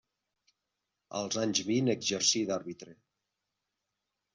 Als 1.21 1.39
anys 1.43 1.63
vint 1.69 1.95
exercí 1.97 2.45
d'àrbitre. 2.51 3.01